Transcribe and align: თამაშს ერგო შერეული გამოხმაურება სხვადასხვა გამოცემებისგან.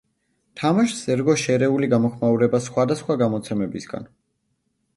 თამაშს 0.61 1.03
ერგო 1.15 1.35
შერეული 1.41 1.91
გამოხმაურება 1.93 2.63
სხვადასხვა 2.71 3.21
გამოცემებისგან. 3.25 4.13